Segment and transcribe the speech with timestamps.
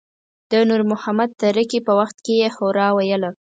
[0.51, 3.29] د نور محمد تره کي په وخت کې يې هورا ویله.